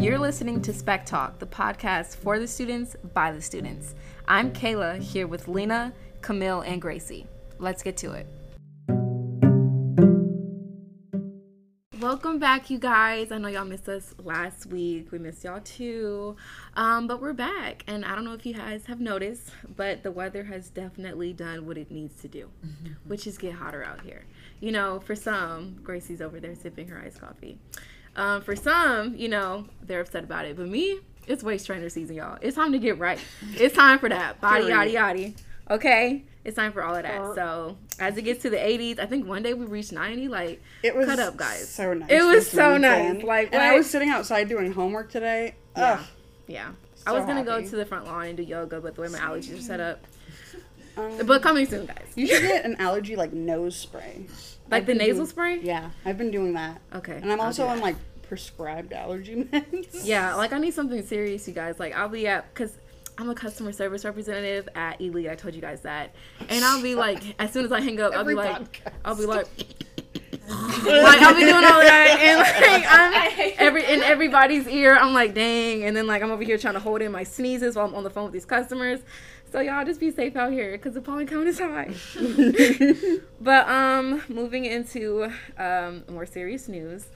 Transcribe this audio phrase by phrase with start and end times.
[0.00, 3.96] You're listening to Spec Talk, the podcast for the students by the students.
[4.28, 7.26] I'm Kayla here with Lena, Camille, and Gracie.
[7.58, 8.28] Let's get to it.
[12.00, 13.32] Welcome back, you guys.
[13.32, 15.10] I know y'all missed us last week.
[15.10, 16.36] We missed y'all too.
[16.76, 17.82] Um, but we're back.
[17.88, 21.66] And I don't know if you guys have noticed, but the weather has definitely done
[21.66, 22.48] what it needs to do,
[23.08, 24.26] which is get hotter out here.
[24.60, 27.58] You know, for some, Gracie's over there sipping her iced coffee.
[28.18, 30.56] Um, for some, you know, they're upset about it.
[30.56, 32.36] But me, it's waist trainer season, y'all.
[32.42, 33.18] It's time to get right.
[33.54, 34.40] It's time for that.
[34.40, 35.36] Body, yaddy, yaddy.
[35.70, 36.24] Okay?
[36.44, 37.34] It's time for all of that.
[37.34, 40.28] So, as it gets to the 80s, I think one day we reached 90.
[40.28, 41.68] Like, It was cut up, guys.
[41.68, 42.10] So nice.
[42.10, 43.18] It was so weekend.
[43.18, 43.24] nice.
[43.24, 45.54] Like, and I was sitting outside doing homework today.
[45.76, 45.92] Yeah.
[46.00, 46.06] Ugh.
[46.46, 46.68] Yeah.
[47.06, 49.08] I was going to go to the front lawn and do yoga, but the way
[49.08, 50.04] my allergies are set up.
[50.96, 52.06] Um, But coming soon, guys.
[52.16, 54.26] you should get an allergy like nose spray.
[54.70, 55.60] Like I've the nasal doing- spray?
[55.60, 56.80] Yeah, I've been doing that.
[56.94, 57.16] Okay.
[57.20, 60.04] And I'm also on like prescribed allergy meds.
[60.04, 61.78] Yeah, like I need something serious, you guys.
[61.78, 62.76] Like I'll be at because
[63.16, 65.28] I'm a customer service representative at Elite.
[65.28, 66.14] I told you guys that,
[66.48, 68.92] and I'll be like, as soon as I hang up, I'll be like, podcast.
[69.04, 69.46] I'll be like.
[70.48, 74.96] like I'll be doing all that, and like I'm every in everybody's ear.
[74.96, 77.76] I'm like, dang, and then like I'm over here trying to hold in my sneezes
[77.76, 79.00] while I'm on the phone with these customers.
[79.50, 81.94] So y'all just be safe out here because the pollen count is high.
[83.40, 87.06] But um, moving into um, more serious news,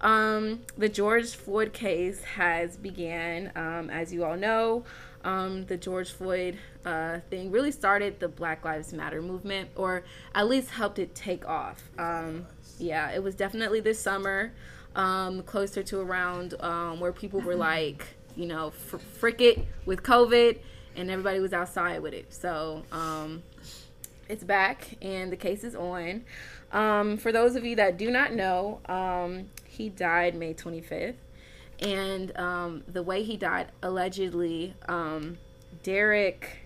[0.00, 3.52] um, the George Floyd case has began.
[3.56, 4.84] Um, as you all know,
[5.24, 10.48] um, the George Floyd uh, thing really started the Black Lives Matter movement, or at
[10.48, 11.82] least helped it take off.
[11.98, 12.46] Um,
[12.78, 14.52] yeah, it was definitely this summer,
[14.94, 18.06] um, closer to around um, where people were like,
[18.36, 20.58] you know, fr- frick it with COVID,
[20.96, 22.32] and everybody was outside with it.
[22.32, 22.82] So.
[22.92, 23.42] Um,
[24.28, 26.24] it's back and the case is on.
[26.72, 31.16] Um, for those of you that do not know, um, he died May 25th.
[31.80, 35.38] And um, the way he died, allegedly, um,
[35.82, 36.58] Derek,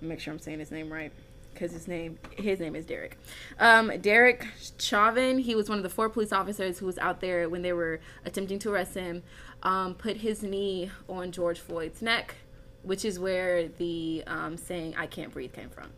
[0.00, 1.12] make sure I'm saying his name right
[1.52, 3.18] because his name his name is Derek.
[3.58, 4.46] Um, Derek
[4.78, 7.72] Chauvin, he was one of the four police officers who was out there when they
[7.72, 9.22] were attempting to arrest him.
[9.62, 12.36] Um, put his knee on George Floyd's neck,
[12.82, 15.90] which is where the um, saying "I can't breathe" came from.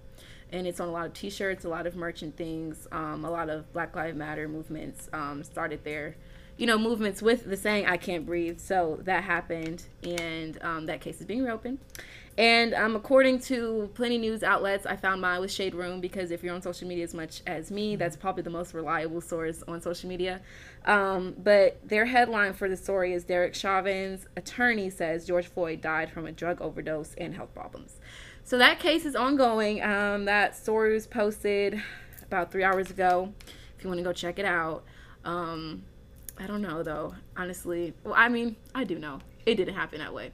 [0.53, 3.49] And it's on a lot of t-shirts a lot of merchant things um, a lot
[3.49, 6.17] of black lives matter movements um, started their
[6.61, 11.01] you know movements with the saying i can't breathe so that happened and um, that
[11.01, 11.79] case is being reopened
[12.39, 16.45] and um, according to plenty news outlets i found mine with shade room because if
[16.45, 19.81] you're on social media as much as me that's probably the most reliable source on
[19.81, 20.41] social media
[20.85, 26.13] um, but their headline for the story is derek chauvin's attorney says george floyd died
[26.13, 27.97] from a drug overdose and health problems
[28.51, 29.81] so that case is ongoing.
[29.81, 31.81] Um, that story was posted
[32.23, 33.33] about three hours ago.
[33.79, 34.83] If you want to go check it out.
[35.25, 35.85] Um,
[36.41, 37.93] I don't know though, honestly.
[38.03, 40.33] Well, I mean, I do know it didn't happen that way.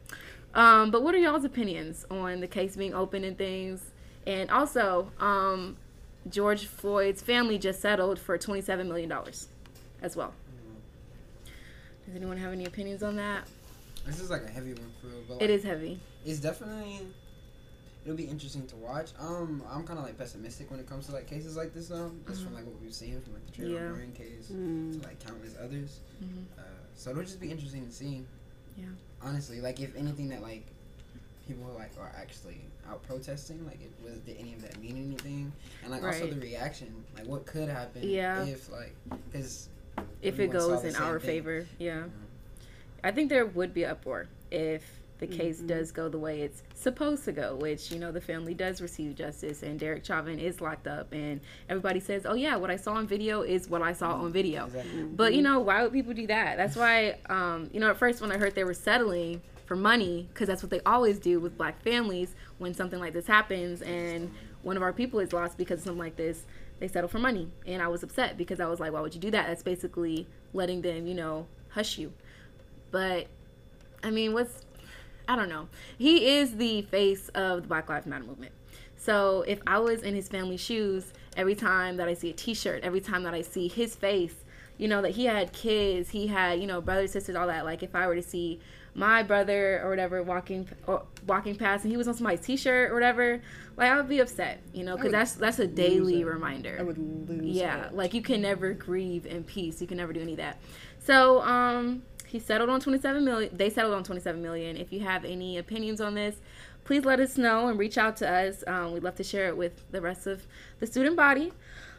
[0.55, 3.83] Um, but what are y'all's opinions on the case being open and things?
[4.27, 5.77] And also, um,
[6.28, 9.49] George Floyd's family just settled for twenty-seven million dollars,
[10.00, 10.33] as well.
[12.06, 13.45] Does anyone have any opinions on that?
[14.06, 16.00] This is like a heavy one for real, but like, It is heavy.
[16.25, 17.09] It's definitely.
[18.06, 19.11] It'll be interesting to watch.
[19.19, 22.12] Um, I'm kind of like pessimistic when it comes to like cases like this though.
[22.28, 23.89] Just from like what we've seen from like the Trayvon Yeah.
[23.89, 24.93] Martin case Mm.
[25.03, 25.99] to like countless others.
[26.22, 26.45] Mhm.
[26.56, 26.62] Uh,
[26.95, 28.25] so it'll just be interesting to see.
[28.78, 28.84] Yeah.
[29.21, 30.65] Honestly, like if anything that like
[31.49, 35.53] people like are actually out protesting, like it was did any of that mean anything?
[35.83, 38.45] And like also the reaction, like what could happen Yeah.
[38.45, 38.95] if like
[39.33, 39.69] because
[40.22, 41.27] if it goes in our thing.
[41.28, 41.66] favor.
[41.81, 42.05] Yeah.
[43.03, 44.84] I think there would be uproar if
[45.19, 45.66] the case Mhm.
[45.69, 49.15] does go the way it's supposed to go, which, you know, the family does receive
[49.15, 51.41] justice and Derek Chauvin is locked up and
[51.71, 54.66] everybody says, oh, yeah, what I saw on video is what I saw on video.
[54.66, 55.03] Exactly.
[55.04, 56.56] But, you know, why would people do that?
[56.59, 60.28] That's why, um, you know, at first when I heard they were settling for money,
[60.32, 64.31] because that's what they always do with black families when something like this happens and
[64.62, 66.44] one of our people is lost because of something like this,
[66.78, 67.48] they settle for money.
[67.66, 69.47] And I was upset because I was like, why would you do that?
[69.47, 72.12] That's basically letting them, you know, hush you.
[72.91, 73.27] But,
[74.03, 74.66] I mean, what's,
[75.28, 75.69] I don't know.
[75.99, 78.53] He is the face of the Black Lives Matter movement.
[78.97, 82.83] So if I was in his family's shoes, every time that I see a T-shirt,
[82.83, 84.34] every time that I see his face,
[84.78, 87.65] you know that he had kids, he had you know brothers, sisters, all that.
[87.65, 88.61] Like if I were to see
[88.95, 92.95] my brother or whatever walking or walking past and he was on somebody's T-shirt or
[92.95, 93.43] whatever,
[93.77, 96.77] like I would be upset, you know, because that's that's a daily reminder.
[96.79, 97.45] I would lose.
[97.45, 97.95] Yeah, it.
[97.95, 99.81] like you can never grieve in peace.
[99.81, 100.59] You can never do any of that.
[100.99, 103.57] So, um, he settled on 27 million.
[103.57, 104.77] They settled on 27 million.
[104.77, 106.37] If you have any opinions on this,
[106.84, 108.65] please let us know and reach out to us.
[108.67, 110.47] Um, we'd love to share it with the rest of
[110.81, 111.53] the student body.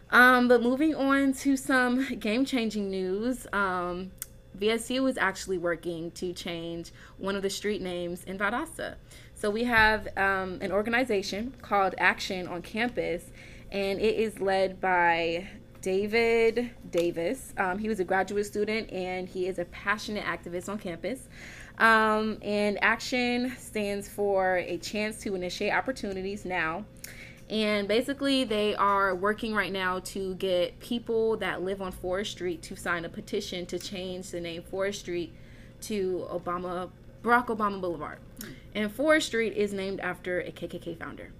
[0.09, 3.47] Um, but moving on to some game changing news.
[3.51, 4.11] Um,
[4.57, 8.95] VSU is actually working to change one of the street names in Valdosta.
[9.35, 13.25] So we have um, an organization called Action on campus,
[13.71, 15.47] and it is led by
[15.81, 17.53] David Davis.
[17.57, 21.27] Um, he was a graduate student and he is a passionate activist on campus.
[21.77, 26.85] Um, and ACTION stands for a chance to initiate opportunities now.
[27.49, 32.61] And basically, they are working right now to get people that live on Forrest Street
[32.63, 35.33] to sign a petition to change the name Forrest Street
[35.81, 36.89] to Obama
[37.23, 38.19] Barack Obama Boulevard.
[38.75, 41.31] And Forrest Street is named after a KKK founder.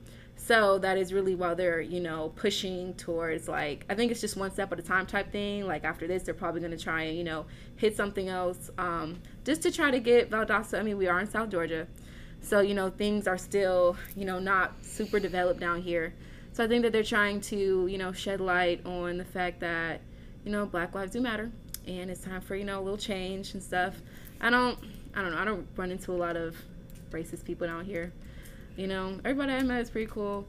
[0.48, 4.38] So that is really while they're, you know, pushing towards like I think it's just
[4.38, 5.68] one step at a time type thing.
[5.68, 7.46] Like after this, they're probably going to try and you know
[7.76, 10.80] hit something else, um, just to try to get Valdosta.
[10.80, 11.86] I mean, we are in South Georgia,
[12.40, 16.14] so you know things are still you know not super developed down here.
[16.54, 20.00] So I think that they're trying to you know shed light on the fact that
[20.46, 21.52] you know Black lives do matter,
[21.86, 23.96] and it's time for you know a little change and stuff.
[24.40, 24.80] I don't
[25.14, 26.56] I don't know I don't run into a lot of
[27.12, 28.14] racist people down here.
[28.78, 30.46] You know, everybody I met is pretty cool.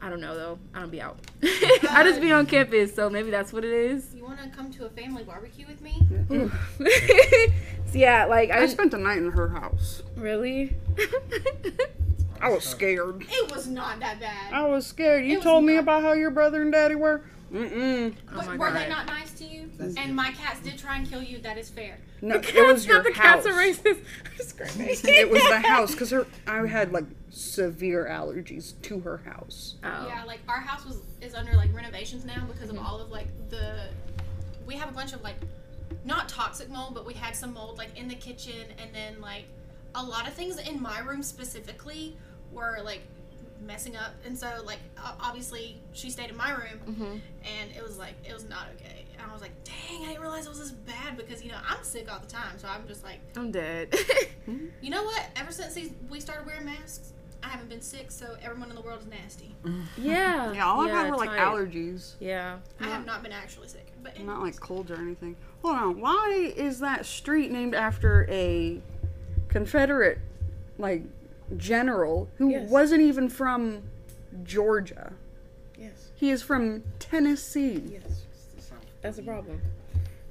[0.00, 0.58] I don't know though.
[0.74, 1.18] I don't be out.
[1.42, 4.14] I just be on campus, so maybe that's what it is.
[4.14, 6.00] You want to come to a family barbecue with me?
[6.78, 10.02] so yeah, like I, I spent the night in her house.
[10.16, 10.76] really.
[12.40, 13.24] I was scared.
[13.28, 14.52] It was not that bad.
[14.52, 15.24] I was scared.
[15.24, 17.22] You was told me not- about how your brother and daddy were.
[17.52, 18.14] Mm-mm.
[18.32, 18.76] Oh But my were God.
[18.80, 19.70] they not nice to you?
[19.78, 21.38] That's and my cats did try and kill you.
[21.38, 21.98] That is fair.
[22.20, 23.44] No, The it was cats- your the house.
[23.44, 24.04] cats are racist.
[24.40, 24.96] I'm screaming.
[25.04, 29.76] it was the house because her I had like severe allergies to her house.
[29.84, 30.06] Oh.
[30.08, 32.78] Yeah, like our house was is under like renovations now because Mm-hmm.
[32.78, 33.88] of all of like the.
[34.66, 35.36] We have a bunch of like,
[36.06, 39.44] not toxic mold, but we had some mold like in the kitchen, and then like
[39.94, 42.16] a lot of things in my room specifically
[42.50, 43.02] were like
[43.66, 44.78] messing up, and so like
[45.20, 47.04] obviously she stayed in my room, Mm-hmm.
[47.44, 50.20] and it was like it was not okay, and I was like, dang, I didn't
[50.22, 52.86] realize it was this bad because you know I'm sick all the time, so I'm
[52.86, 53.94] just like, I'm dead.
[54.80, 55.26] you know what?
[55.36, 55.78] Ever since
[56.10, 57.12] we started wearing masks,
[57.42, 59.54] I haven't been sick, so everyone in the world is nasty.
[59.98, 60.52] yeah.
[60.54, 61.38] Yeah, all I've had were like tight.
[61.40, 62.58] allergies, Yeah.
[62.80, 65.36] I have not been actually sick, but not like colds or anything.
[65.62, 68.80] Hold on, why is that street named after a
[69.48, 70.18] Confederate
[70.78, 71.02] like
[71.56, 72.68] general who Yes.
[72.70, 73.82] wasn't even from
[74.42, 75.12] Georgia?
[75.78, 76.10] Yes.
[76.14, 77.82] He is from Tennessee.
[77.92, 78.22] Yes.
[79.02, 79.60] That's a problem.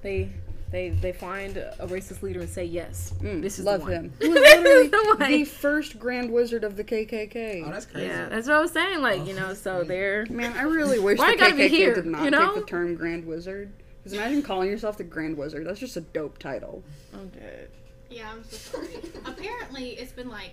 [0.01, 0.29] They
[0.71, 3.13] they they find a racist leader and say yes.
[3.21, 3.93] Mm, this is love the one.
[3.93, 4.13] him.
[4.19, 7.63] He was literally The the first Grand Wizard of the KKK.
[7.67, 8.07] Oh, that's crazy.
[8.07, 9.01] Yeah, that's what I was saying.
[9.01, 9.87] Like Oh, you know, so crazy.
[9.89, 12.55] they're Man, I really wish the you be KKK here, did not you know?
[12.55, 13.71] take the term Grand Wizard.
[14.03, 15.67] Because imagine calling yourself the Grand Wizard.
[15.67, 16.83] That's just a dope title.
[17.13, 17.69] I'm dead.
[18.09, 18.89] Yeah, I'm so sorry.
[19.25, 20.51] Apparently, it's been like,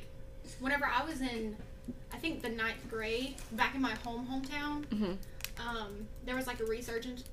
[0.61, 1.57] whenever I was in,
[2.13, 5.17] I think the ninth grade, back in my home hometown, Mhm.
[5.59, 7.25] um, there was like a resurgence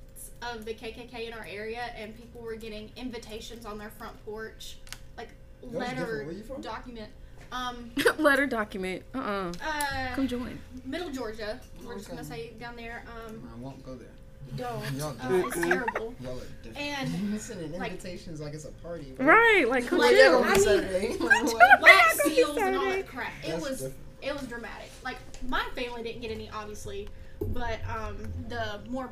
[0.42, 4.78] of the KKK in our area, and people were getting invitations on their front porch,
[5.16, 5.28] like
[5.62, 6.26] letter different.
[6.26, 6.60] Where you from?
[6.62, 7.10] document.
[7.50, 9.02] Um, Letter document.
[9.14, 10.58] Uh uh uh, Come join.
[10.84, 11.58] Middle Georgia.
[11.82, 13.04] We're just gonna say down there.
[13.26, 14.10] Um, I won't go there.
[14.56, 14.92] Don't.
[14.94, 16.14] Y'all Uh, it's terrible.
[16.20, 16.76] Y'all are different.
[16.78, 19.12] And You sending like- invitations like it's a party.
[19.16, 19.26] bro.
[19.26, 19.66] Right.
[19.68, 20.42] Like come Like, chill.
[20.44, 21.16] I mean- Saturday.
[21.18, 21.80] Like, what?
[21.80, 23.32] black seals and all that crap.
[23.44, 23.94] It That's was different.
[24.22, 24.90] it was dramatic.
[25.04, 25.16] Like
[25.48, 27.08] my family didn't get any, obviously,
[27.40, 28.16] but um,
[28.48, 29.10] the more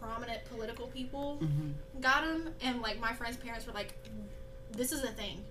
[0.00, 2.00] prominent political people Mm-hmm.
[2.00, 3.94] got them, and like my friends' parents were like,
[4.72, 5.44] "This is a thing."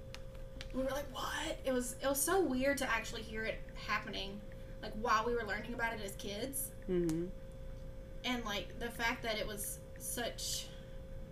[0.74, 4.40] We were like, "What?" It was it was so weird to actually hear it happening,
[4.82, 7.26] like while we were learning about it as kids, Mm-hmm.
[8.26, 10.68] And like the fact that it was such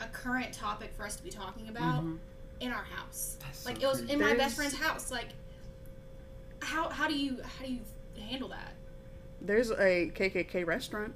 [0.02, 2.18] a current topic for us to be talking about Mhm.
[2.62, 3.38] in our house.
[3.42, 4.14] That's Like so it was crazy.
[4.14, 5.12] in my There's- best friend's house.
[5.12, 5.30] Like
[6.62, 7.80] how how do you how do you
[8.20, 8.74] handle that?
[9.42, 11.14] There's a KKK restaurant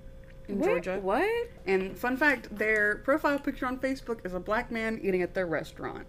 [0.47, 0.67] in What?
[0.67, 0.99] Georgia.
[1.01, 1.49] What?
[1.65, 5.45] And fun fact, their profile picture on Facebook is a black man eating at their
[5.47, 6.07] restaurant.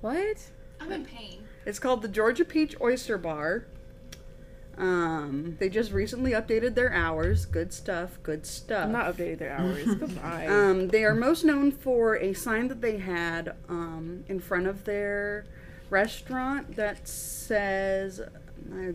[0.00, 0.38] What?
[0.80, 1.46] I'm in pain.
[1.64, 3.66] It's called the Georgia Peach Oyster Bar.
[4.78, 7.44] Um, they just recently updated their hours.
[7.44, 8.18] Good stuff.
[8.22, 8.88] Good stuff.
[8.88, 9.84] Not updated their hours.
[9.94, 10.46] Goodbye.
[10.46, 14.84] Um, they are most known for a sign that they had um, in front of
[14.84, 15.44] their
[15.90, 18.20] restaurant that says,
[18.74, 18.94] I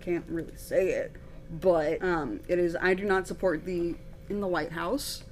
[0.00, 1.12] can't really say it,
[1.50, 3.94] but um, it is I do not support the
[4.28, 5.22] in the White House.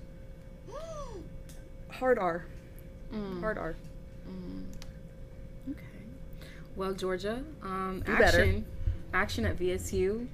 [1.90, 2.46] Hard R.
[3.12, 3.40] Mm.
[3.40, 3.74] Hard R.
[5.68, 5.80] Okay.
[6.76, 8.62] Well, Georgia, um, Do better.
[9.12, 10.26] Action, action at VSU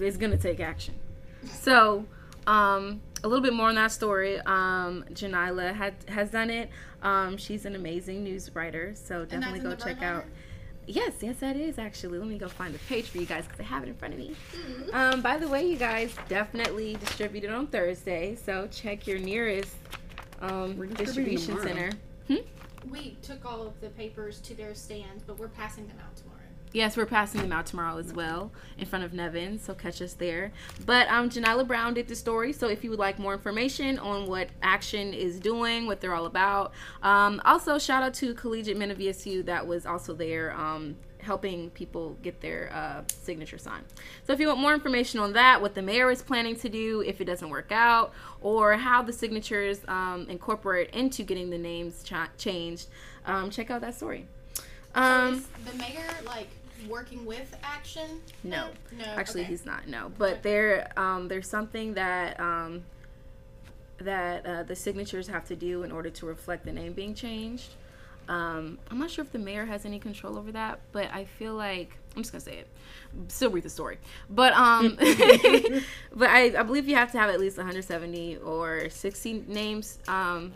[0.00, 0.94] is gonna take action.
[1.44, 2.04] So,
[2.46, 4.38] um, a little bit more on that story.
[4.40, 6.70] Um, Janila had has done it.
[7.02, 10.24] Um, she's an amazing news writer, so definitely go check out.
[10.86, 12.18] Yes, yes, that is actually.
[12.18, 14.14] Let me go find the page for you guys because I have it in front
[14.14, 14.34] of me.
[14.54, 14.94] Mm-hmm.
[14.94, 19.76] Um, by the way, you guys definitely distributed on Thursday, so check your nearest
[20.40, 21.68] um, distribution tomorrow.
[21.68, 21.90] center
[22.90, 26.37] We took all of the papers to their stands, but we're passing them out tomorrow.
[26.72, 30.14] Yes, we're passing them out tomorrow as well in front of Nevin, so catch us
[30.14, 30.52] there.
[30.84, 34.26] But um, Janila Brown did the story, so if you would like more information on
[34.26, 36.72] what Action is doing, what they're all about,
[37.02, 41.70] um, also shout out to Collegiate Men of VSU that was also there um, helping
[41.70, 43.84] people get their uh, signature signed.
[44.26, 47.02] So if you want more information on that, what the mayor is planning to do
[47.06, 52.02] if it doesn't work out, or how the signatures um, incorporate into getting the names
[52.02, 52.88] cha- changed,
[53.26, 54.26] um, check out that story.
[54.98, 56.48] So Um, is the mayor like
[56.88, 58.20] working with Action?
[58.42, 58.68] No.
[58.96, 59.04] No.
[59.04, 59.50] Actually, okay.
[59.50, 59.86] he's not.
[59.86, 62.84] No, but there, um, there's something that um,
[63.98, 67.70] that uh, the signatures have to do in order to reflect the name being changed.
[68.28, 71.54] Um, I'm not sure if the mayor has any control over that, but I feel
[71.54, 72.68] like I'm just gonna say it.
[73.28, 74.96] Still read the story, but um,
[76.14, 80.52] but I, I believe you have to have at least 170 or 60 names um,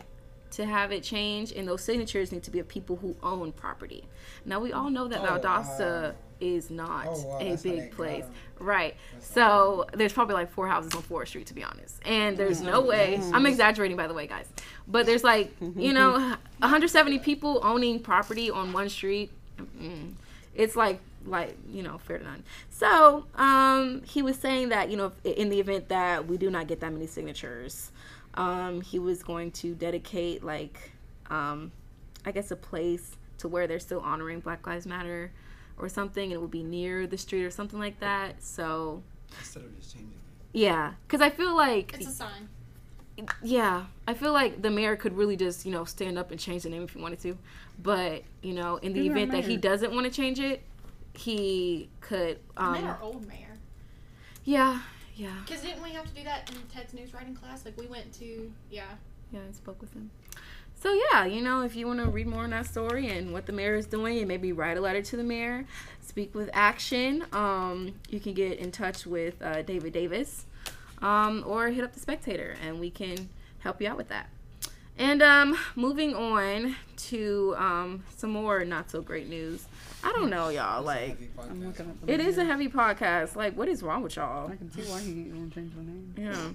[0.55, 4.03] to have it change, and those signatures need to be of people who own property.
[4.45, 6.15] Now we all know that Oh, Valdosta wow.
[6.39, 8.23] is not Oh, wow, a that's how they big place, place,
[8.59, 8.65] 'em.
[8.65, 8.95] right?
[9.13, 11.99] That's So there's probably like four houses on Forrest Street, to be honest.
[12.05, 13.19] And there's no way.
[13.33, 14.47] I'm exaggerating, by the way, guys.
[14.87, 19.31] But there's like you know 170 people owning property on one street.
[19.59, 20.13] Mm,
[20.55, 22.43] It's like like you know fair to none.
[22.69, 26.49] So um, he was saying that you know if, in the event that we do
[26.51, 27.91] not get that many signatures,
[28.35, 30.91] um, he was going to dedicate like
[31.29, 31.71] um,
[32.25, 35.31] I guess a place to where they're still honoring Black Lives Matter
[35.77, 36.23] or something.
[36.25, 38.41] and It would be near the street or something like that.
[38.43, 39.01] So
[39.39, 40.59] Instead of just changing it.
[40.59, 42.49] yeah, because I feel like It's a sign.
[43.43, 46.63] yeah, I feel like the mayor could really just you know stand up and change
[46.63, 47.37] the name if he wanted to,
[47.81, 50.61] but you know in the He's our event that he doesn't want to change it,
[51.13, 52.39] he could.
[52.57, 53.57] I met Um, our old mayor.
[54.43, 54.81] yeah,
[55.15, 57.65] yeah, Because didn't we have to do that in Ted's news writing class?
[57.65, 58.83] Like we went to yeah.
[59.31, 59.39] yeah.
[59.47, 60.09] I spoke with him.
[60.75, 63.45] So yeah, you know, if you want to read more on that story and what
[63.45, 65.65] the mayor is doing, and maybe write a letter to the mayor,
[66.01, 67.25] speak with Action.
[67.31, 70.45] Um, you can get in touch with uh, David Davis,
[71.01, 73.29] um, or hit up the Spectator, and we can
[73.59, 74.29] help you out with that.
[74.97, 79.65] And um, moving on to um, some more not so great news.
[80.03, 80.79] I don't know, y'all.
[80.79, 81.17] It's Like.
[81.49, 83.35] I'm looking at it is a heavy podcast.
[83.35, 84.51] Like, what is wrong with y'all?
[84.51, 86.13] I can see why he didn't want to change the name.
[86.17, 86.49] Yeah.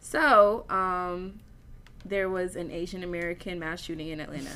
[0.00, 1.40] So, um,
[2.04, 4.50] there was an Asian American mass shooting in Atlanta.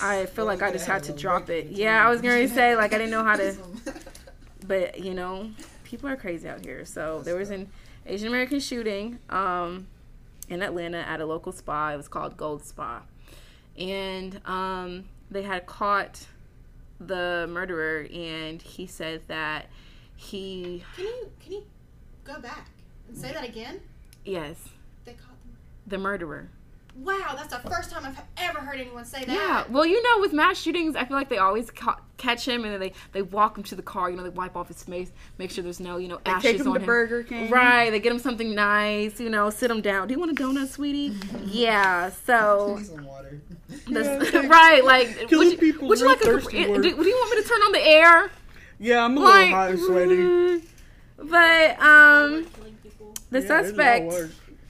[0.00, 1.66] I feel like I just had to drop it.
[1.66, 3.56] Yeah, I was going to say like I didn't know how to,
[4.66, 5.50] but you know,
[5.84, 6.84] people are crazy out here.
[6.84, 7.68] So there was an
[8.06, 9.86] Asian American shooting um,
[10.48, 11.90] in Atlanta at a local spa.
[11.90, 13.02] It was called Gold Spa,
[13.76, 16.26] and um, they had caught
[17.00, 19.66] the murderer, and he said that
[20.16, 21.66] he Can you can you
[22.24, 22.68] go back
[23.08, 23.80] and say that again?
[24.24, 24.56] yes
[25.04, 25.56] They caught them.
[25.86, 26.48] the murderer.
[27.00, 29.32] Wow, that's the first time I've ever heard anyone say that.
[29.32, 32.64] Yeah, well, you know, with mass shootings, I feel like they always ca- catch him
[32.64, 34.10] and then they, they walk him to the car.
[34.10, 36.50] You know, they wipe off his face, make sure there's no you know They ashes
[36.52, 36.86] take him on to him.
[36.86, 37.50] Burger King.
[37.50, 39.20] Right, they get him something nice.
[39.20, 40.08] You know, sit him down.
[40.08, 41.14] Do you want a donut, sweetie?
[41.46, 42.10] yeah.
[42.26, 43.40] So Need some water.
[44.48, 46.24] right, like Killing would you, people would you like a?
[46.24, 48.30] thirsty Do, do you want me to turn on the air?
[48.80, 50.16] Yeah, I'm a Like, little hot and sweaty.
[50.16, 50.62] mm,
[51.18, 52.46] but um,
[53.30, 54.12] the Yeah, it's a suspect.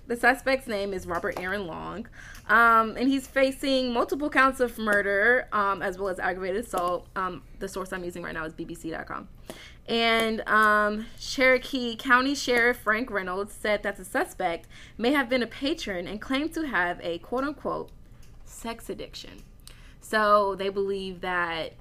[0.09, 2.07] The suspect's name is Robert Aaron Long,
[2.49, 7.07] um, and he's facing multiple counts of murder um, as well as aggravated assault.
[7.15, 9.29] Um, the source I'm using right now is BBC.com.
[9.87, 15.47] And um, Cherokee County Sheriff Frank Reynolds said that the suspect may have been a
[15.47, 17.91] patron and claimed to have a quote unquote
[18.47, 19.43] sex addiction.
[20.01, 21.75] So they believe that.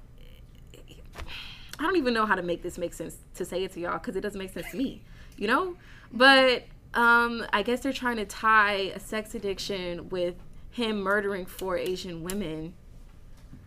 [1.78, 3.94] I don't even know how to make this make sense to say it to y'all
[3.94, 5.00] because it doesn't make sense to me,
[5.38, 5.76] you know?
[6.12, 6.64] But
[6.94, 10.36] um, I guess they're trying to tie a sex addiction with
[10.70, 12.74] him murdering four Asian women.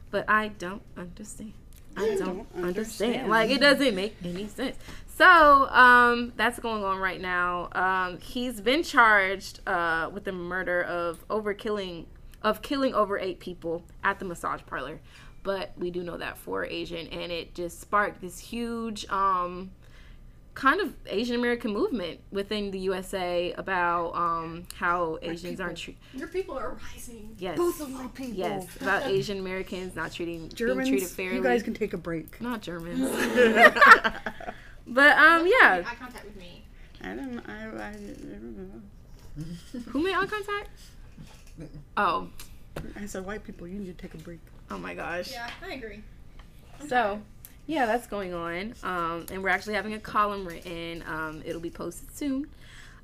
[0.09, 1.53] But I don't understand.
[1.95, 2.67] I don't, don't understand.
[2.67, 3.29] understand.
[3.29, 4.77] Like it doesn't make any sense.
[5.15, 7.69] So um, that's going on right now.
[7.73, 12.07] Um, he's been charged uh, with the murder of over killing
[12.41, 14.99] of killing over eight people at the massage parlor.
[15.43, 19.71] But we do know that four Asian, and it just sparked this huge um,
[20.53, 26.01] kind of Asian American movement within the USA about um, how Asians aren't treated.
[26.13, 27.35] Your people are rising.
[27.37, 27.57] Yes.
[27.57, 28.33] Both of my people.
[28.33, 31.37] Yes, about Asian Americans not treating Germans, being treated fairly.
[31.37, 32.41] you guys can take a break.
[32.41, 32.99] not Germans.
[34.87, 35.83] but um, yeah.
[35.85, 36.65] Eye contact with me.
[37.01, 37.39] I don't.
[37.47, 37.63] I.
[37.63, 39.81] I, I don't know.
[39.89, 40.69] Who made eye contact?
[41.97, 42.29] Oh,
[42.95, 44.39] I said, white people, you need to take a break.
[44.69, 45.31] oh my gosh.
[45.31, 46.01] Yeah, I agree.
[46.87, 47.21] So,
[47.71, 48.73] yeah, that's going on.
[48.83, 51.03] Um, and we're actually having a column written.
[51.07, 52.49] Um, it'll be posted soon.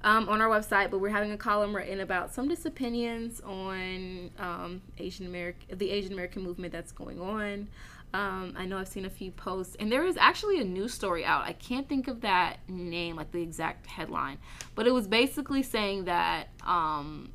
[0.03, 4.81] um, on our website, but we're having a column written about some disopinions on um,
[4.97, 7.67] Asian American, the Asian American movement that's going on.
[8.13, 11.25] Um, I know I've seen a few posts, and there is actually a news story
[11.25, 11.43] out.
[11.43, 14.37] I can't think of that name, like the exact headline,
[14.75, 17.31] but it was basically saying that um,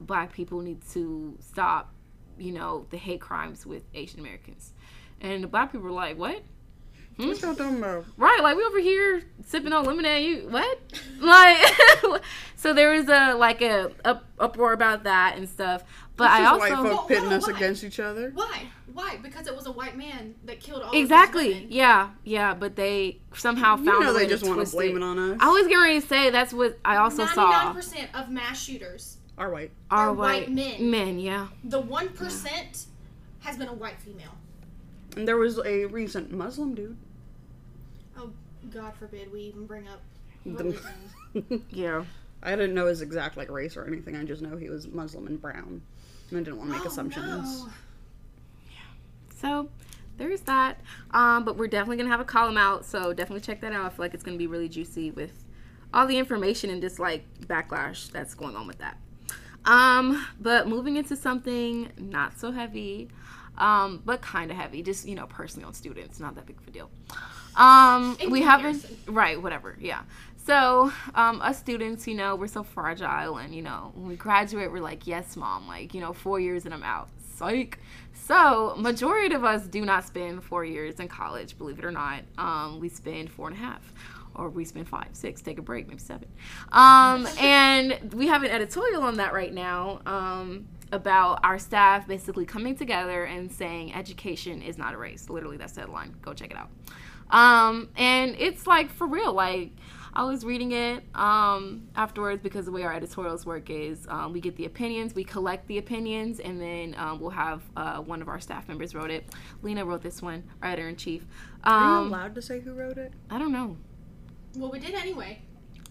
[0.00, 1.92] black people need to stop,
[2.38, 4.72] you know, the hate crimes with Asian Americans.
[5.20, 6.42] And the black people were like, what?
[7.16, 7.28] Hmm?
[7.28, 8.04] What y'all talking about?
[8.16, 10.24] Right, like we over here sipping on lemonade.
[10.26, 10.78] You what?
[11.20, 11.58] Like,
[12.56, 15.84] so there was a like a up, uproar about that and stuff.
[16.16, 17.56] But It's I just also white folk Well, pitting well, us why?
[17.56, 18.30] against each other.
[18.34, 18.66] Why?
[18.92, 19.16] Why?
[19.22, 21.72] Because it was a white man that killed all exactly, Of these women.
[21.72, 22.54] yeah, yeah.
[22.54, 25.00] But they somehow found You know a way they just to want to blame it.
[25.00, 25.36] it on us.
[25.40, 27.50] I was getting ready to say that's what I also saw.
[27.50, 29.70] Ninety-nine percent of mass shooters, are white.
[29.90, 30.90] Are are white men.
[30.90, 31.48] Men, yeah.
[31.64, 32.86] the one percent
[33.40, 34.34] has been a white female.
[35.16, 36.96] And there was a recent Muslim dude.
[38.16, 38.30] Oh,
[38.72, 40.00] God forbid we even bring up
[40.46, 40.64] The-
[41.34, 41.64] religion.
[41.70, 42.04] Yeah.
[42.42, 44.16] I didn't know his exact like race or anything.
[44.16, 45.82] I just know he was Muslim and brown.
[46.30, 47.26] And I didn't want to make Oh, assumptions.
[47.64, 47.68] no.
[49.40, 49.68] So
[50.18, 50.80] there's that.
[51.12, 53.84] Um, but we're definitely gonna have a column out, so definitely check that out.
[53.84, 55.32] I feel like it's gonna be really juicy with
[55.92, 58.98] all the information and just like backlash that's going on with that.
[59.64, 63.08] Um, but moving into something not so heavy,
[63.58, 66.66] um, but kind of heavy, just you know, personally on students, not that big of
[66.66, 66.90] a deal.
[67.56, 70.02] Um, we haven't right, whatever, yeah.
[70.44, 74.72] So, um, us students, you know, we're so fragile, and you know, when we graduate,
[74.72, 77.08] we're like, yes, mom, like you know, four years and I'm out.
[77.36, 77.78] Psych.
[78.12, 82.22] So, majority of us do not spend four years in college, believe it or not.
[82.38, 83.92] Um, we spend four and a half,
[84.34, 86.28] or we spend five, six, take a break, maybe seven.
[86.70, 92.44] Um, and we have an editorial on that right now um, about our staff basically
[92.44, 95.28] coming together and saying education is not a race.
[95.30, 96.14] Literally, that's the headline.
[96.22, 96.70] Go check it out.
[97.30, 99.72] Um, and it's like for real, like
[100.14, 104.40] I was reading it um, afterwards because the way our editorials work is um, we
[104.40, 108.28] get the opinions, we collect the opinions, and then um, we'll have uh, one of
[108.28, 109.24] our staff members wrote it.
[109.62, 111.24] Lena wrote this one, our editor in chief.
[111.64, 113.14] Are you Um, allowed to say who wrote it?
[113.30, 113.78] I don't know.
[114.56, 115.40] Well, we did anyway.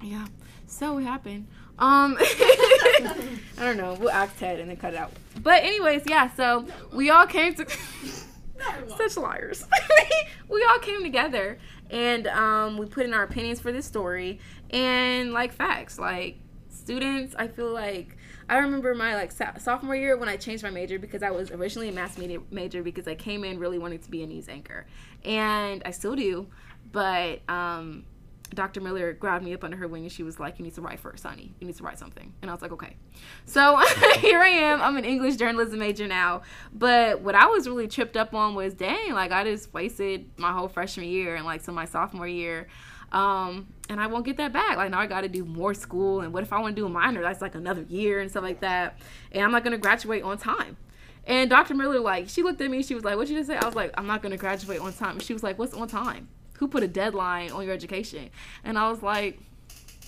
[0.03, 0.27] Yeah.
[0.67, 1.47] So it happened.
[1.81, 3.15] Um I
[3.57, 3.95] don't know.
[3.99, 5.11] We'll act Ted and then cut it out.
[5.41, 7.65] But anyways, yeah, so we all came to
[8.97, 9.65] such liars.
[10.47, 11.57] we all came together
[11.89, 14.39] and um we put in our opinions for this story
[14.69, 15.97] and like facts.
[15.97, 16.37] Like
[16.69, 18.15] students, I feel like
[18.47, 21.49] I remember my like so- sophomore year when I changed my major because I was
[21.49, 24.49] originally a mass media major because I came in really wanting to be a news
[24.49, 24.85] anchor.
[25.25, 26.47] And I still do,
[26.91, 28.05] but um
[28.53, 28.81] Dr.
[28.81, 30.99] Miller grabbed me up under her wing and she was like, You need to write
[30.99, 31.53] first, honey.
[31.59, 32.33] You need to write something.
[32.41, 32.95] And I was like, Okay.
[33.45, 33.77] So
[34.19, 34.81] here I am.
[34.81, 36.41] I'm an English journalism major now.
[36.73, 40.51] But what I was really tripped up on was dang, like I just wasted my
[40.51, 42.67] whole freshman year and like so my sophomore year.
[43.11, 44.77] Um, and I won't get that back.
[44.77, 47.21] Like now I gotta do more school and what if I wanna do a minor?
[47.21, 48.99] That's like another year and stuff like that.
[49.31, 50.77] And I'm not gonna graduate on time.
[51.25, 51.75] And Dr.
[51.75, 53.55] Miller, like, she looked at me, she was like, What you just say?
[53.55, 55.11] I was like, I'm not gonna graduate on time.
[55.11, 56.27] And she was like, What's on time?
[56.61, 58.29] Who put a deadline on your education?
[58.63, 59.39] And I was like,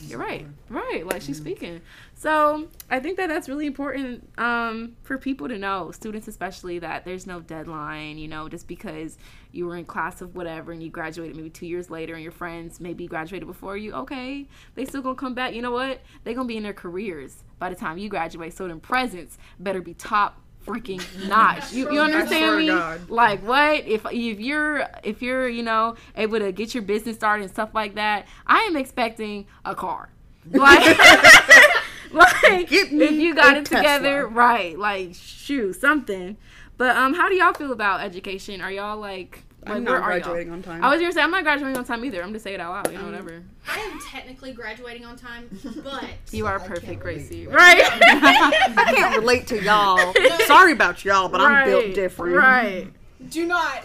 [0.02, 0.46] You're right.
[0.70, 1.04] Right.
[1.04, 1.82] Like she's speaking.
[2.14, 7.06] So I think that that's really important um, for people to know, students especially, that
[7.06, 9.18] there's no deadline, you know, just because
[9.52, 12.32] you were in class of whatever and you graduated maybe two years later and your
[12.32, 15.56] friends maybe graduated before you, okay, they still gonna come back.
[15.56, 16.02] You know what?
[16.24, 18.54] they gonna be in their careers by the time you graduate.
[18.54, 21.72] So them presents better be top freaking notch.
[21.74, 22.68] You, you understand me?
[22.68, 23.10] God.
[23.10, 23.86] Like what?
[23.86, 27.70] If if you're if you're you know able to get your business started and stuff
[27.74, 30.10] like that, I am expecting a car.
[30.52, 30.98] Like,
[32.12, 34.28] like if you got a it together, Tesla.
[34.28, 34.78] right?
[34.78, 36.38] Like shoot something.
[36.78, 38.60] But um, how do y'all feel about education?
[38.62, 39.46] Are y'all like?
[39.66, 40.20] Like I'm where not are y'all?
[40.22, 40.84] graduating on time.
[40.84, 42.22] I was gonna say I'm not graduating on time either.
[42.24, 42.92] I'm just saying it out loud.
[42.92, 43.44] You know, whatever.
[43.68, 45.50] I am technically graduating on time,
[45.84, 47.48] but You are I perfect, Gracie.
[47.48, 47.56] relate.
[47.56, 47.82] Right.
[47.92, 50.14] I can't relate to y'all.
[50.46, 52.36] Sorry about y'all, but I'm built different.
[52.36, 52.88] Right.
[53.30, 53.84] do not.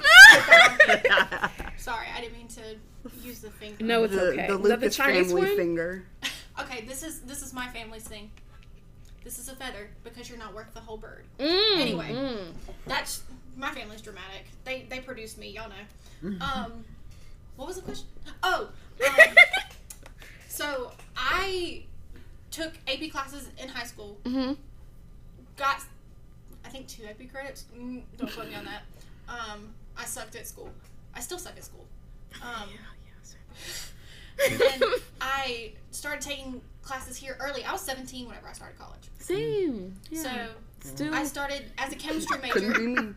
[1.76, 2.62] Sorry, I didn't mean to
[3.22, 3.82] use the finger.
[3.84, 4.46] No, it's the, okay.
[4.48, 5.56] the Is the Lucas Chinese family one?
[5.56, 6.04] finger.
[6.60, 8.30] Okay, this is this is my family's thing.
[9.24, 11.24] This is a feather because you're not worth the whole bird.
[11.38, 12.12] Mm, Anyway.
[12.12, 12.38] mm.
[12.86, 13.22] That's
[13.58, 14.46] my family's dramatic.
[14.64, 16.36] They they produced me, y'all know.
[16.40, 16.84] Um,
[17.56, 18.06] what was the question?
[18.42, 18.70] Oh,
[19.06, 19.14] um,
[20.48, 21.82] so I
[22.50, 24.16] took AP classes in high school.
[24.24, 24.56] Mhm.
[25.56, 25.82] Got
[26.64, 27.64] I think two AP credits.
[27.76, 28.82] Mm, don't quote me on that.
[29.28, 30.70] Um, I sucked at school.
[31.14, 31.86] I still suck at school.
[32.42, 32.76] Um, yeah,
[34.46, 34.82] yeah, and then
[35.20, 37.64] I started taking classes here early.
[37.64, 39.00] I was 17 whenever I started college.
[39.18, 39.96] Same.
[40.10, 40.22] Yeah.
[40.22, 40.30] So
[40.90, 41.14] Still.
[41.14, 43.14] I started as a chemistry Couldn't major.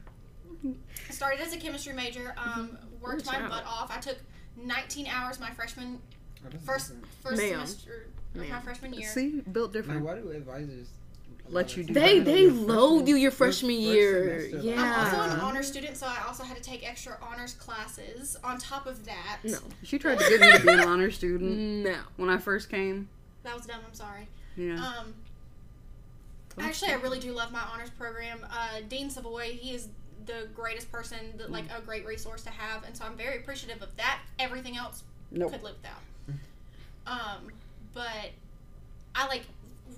[0.61, 0.75] Be me.
[1.09, 2.33] I started as a chemistry major.
[2.37, 3.91] Um, worked Good my butt off.
[3.95, 4.17] I took
[4.57, 5.99] 19 hours my freshman
[6.65, 6.93] first
[7.23, 7.49] first Ma'am.
[7.65, 8.07] semester.
[8.35, 8.53] of Yeah.
[8.53, 9.09] my freshman year.
[9.09, 10.05] See, built Like, different.
[10.05, 10.87] why do advisors
[11.49, 12.25] Let you do They that.
[12.25, 14.39] they load you your freshman first year.
[14.39, 14.81] semester of Yeah.
[14.81, 15.43] I'm also an Yeah.
[15.45, 19.39] honor student, so I also had to take extra honors classes on top of that.
[19.43, 19.59] No.
[19.83, 21.51] She tried to get me to be an honor student
[21.83, 21.97] No.
[22.15, 23.09] when I first came.
[23.43, 23.81] That was dumb.
[23.85, 24.29] I'm sorry.
[24.55, 24.75] Yeah.
[24.75, 25.13] Um,
[26.59, 28.45] actually, I really do love my honors program.
[28.49, 29.89] Uh, Dean Savoy, he is
[30.31, 33.81] the greatest person, that, like a great resource to have, and so I'm very appreciative
[33.81, 34.19] of that.
[34.39, 35.51] Everything else Nope.
[35.51, 36.37] could live without.
[37.07, 37.51] Um,
[37.93, 38.31] but
[39.15, 39.43] I like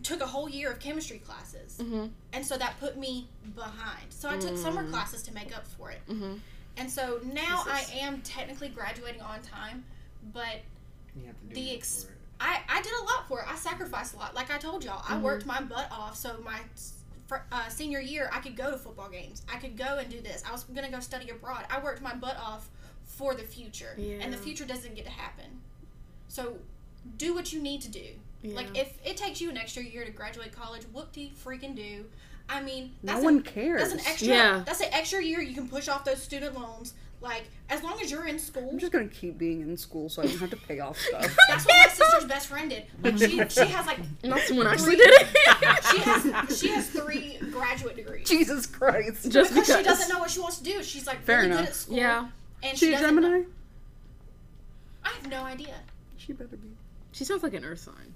[0.02, 2.08] took a whole year of chemistry classes, Mm-hmm.
[2.34, 4.06] and so that put me behind.
[4.10, 6.02] So I took summer classes to make up for it.
[6.10, 6.36] Mm-hmm.
[6.78, 7.92] And so now Jesus.
[7.94, 9.84] I am technically graduating on time,
[10.34, 10.62] but
[11.16, 12.08] You have to do The ex-
[12.40, 13.46] I, I did a lot for it.
[13.48, 14.34] I sacrificed a lot.
[14.34, 16.16] Like I told y'all, I worked my butt off.
[16.18, 16.60] So my
[17.36, 19.44] s- fr- uh, senior year, I could go to football games.
[19.54, 20.44] I could go and do this.
[20.48, 21.66] I was gonna go study abroad.
[21.70, 22.70] I worked my butt off
[23.06, 25.62] for the future, and the future doesn't get to happen.
[26.28, 26.58] So
[27.18, 28.06] do what you need to do.
[28.44, 32.06] Like if it takes you an extra year to graduate college, whoop de freaking do.
[32.50, 33.82] I mean, no that's one an, cares.
[33.82, 34.28] that's an extra.
[34.28, 34.64] Yeah.
[34.66, 36.94] That's an extra year you can push off those student loans.
[37.24, 40.22] Like as long as you're in school, I'm just gonna keep being in school so
[40.22, 41.22] I don't have to pay off stuff.
[41.48, 42.86] that's what my sister's best friend did.
[43.02, 45.28] Like she, she has like Not someone actually did it.
[45.92, 48.28] she has she has three graduate degrees.
[48.28, 49.32] Jesus Christ.
[49.32, 50.84] Just because she doesn't know what she wants to do.
[50.84, 51.60] She's like Fair really enough.
[51.62, 51.96] good at school.
[51.98, 52.28] Yeah.
[52.62, 53.38] And She she a doesn't Gemini?
[53.40, 53.46] know-
[55.06, 55.76] I have no idea.
[56.18, 56.70] She better be.
[57.14, 58.14] She sounds like an earth sign.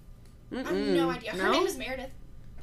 [0.52, 1.32] I have no idea.
[1.32, 1.52] Her No?
[1.52, 2.12] name is Meredith.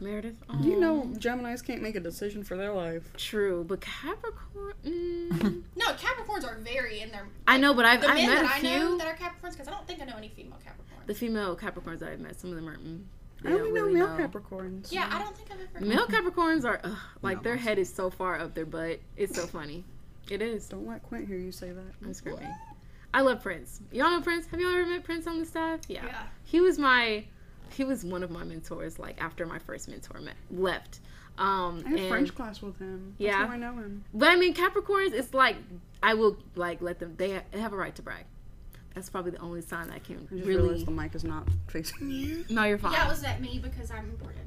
[0.04, 0.36] Meredith.
[0.62, 3.02] Do you know Geminis can't make a decision for their life?
[3.16, 4.74] True, but Capricorn.
[4.84, 7.26] Mm, No, Capricorns are very in their.
[7.48, 8.98] I know, but I've, The I've men met that a I know few.
[8.98, 11.06] that are Capricorns, because I don't think I know any female Capricorns.
[11.06, 12.76] The female Capricorns that I've met, some of them are.
[12.76, 13.02] Mm,
[13.42, 14.28] they I only don't know really male know.
[14.28, 14.92] Capricorns.
[14.92, 15.84] yeah, I don't think I've ever.
[15.84, 19.00] Male Capricorns are ugh, like No, their head is so far up their butt.
[19.16, 19.84] It's so funny.
[20.30, 20.68] It is.
[20.68, 21.84] Don't let Quint hear you say that.
[22.02, 22.48] I'm screaming.
[23.12, 23.80] I love Prince.
[23.92, 24.46] Y'all know Prince?
[24.48, 25.80] Have you ever met Prince on the staff?
[25.88, 26.04] Yeah.
[26.06, 26.22] Yeah.
[26.44, 27.24] He was my
[27.74, 31.00] he was one of my mentors like after my first mentor met, left.
[31.38, 33.14] Um I had and- French class with him.
[33.18, 33.46] That's Yeah.
[33.46, 34.04] how I know him.
[34.14, 35.56] But I mean Capricorns it's like
[36.02, 38.24] I will like let them they have a right to brag.
[38.94, 41.48] That's probably the only sign I can I just really realized the mic is not
[41.66, 42.44] facing you.
[42.48, 42.92] No, you're fine.
[42.92, 44.46] Yeah, it was at me because I'm important.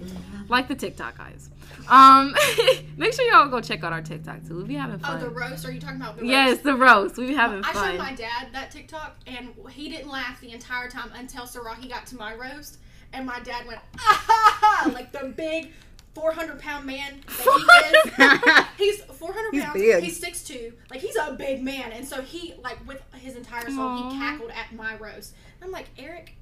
[0.00, 0.46] Thank you.
[0.48, 1.50] like the TikTok guys.
[1.88, 2.34] Um
[2.96, 4.56] make sure y'all go check out our TikTok too.
[4.58, 5.18] We be having fun.
[5.18, 5.64] Oh, the roast?
[5.66, 6.30] Are you talking about the roast?
[6.30, 7.16] yes, the roast.
[7.16, 7.90] We be having I fun.
[7.92, 12.06] showed my dad that TikTok, and he didn't laugh the entire time until Sarahi got
[12.08, 12.78] to my roast,
[13.12, 15.72] and my dad went ah ha ha like the big.
[16.12, 18.96] 400 pound man that he is.
[18.98, 19.74] He's 400 He's pounds.
[19.80, 20.02] big.
[20.02, 20.72] He's 6'2.
[20.90, 21.92] Like, he's a big man.
[21.92, 24.10] And so he, like, with his entire soul, Aw.
[24.10, 25.34] he cackled at my roast.
[25.60, 26.34] And I'm like, Eric,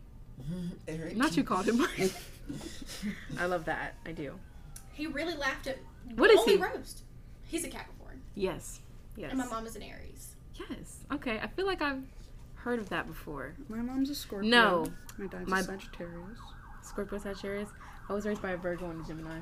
[0.89, 1.19] Eric.
[1.19, 1.87] Not you called him.
[3.39, 3.95] I love that.
[4.07, 4.39] I do.
[4.93, 5.79] he really laughed at
[6.17, 6.63] What the only he?
[6.63, 7.03] roast.
[7.47, 8.21] He's a Capricorn.
[8.35, 8.81] Yes.
[9.17, 9.31] Yes.
[9.31, 10.35] And my mom is an Aries.
[10.55, 10.99] Yes.
[11.13, 11.39] Okay.
[11.43, 12.03] I feel like I've
[12.55, 13.55] heard of that before.
[13.69, 14.49] My mom's a Scorpio.
[14.51, 14.87] No.
[15.19, 16.39] My dad's My- a Sagittarius.
[16.83, 17.69] Scorpio Sagittarius.
[18.09, 19.41] I was raised by a Virgo and a Gemini.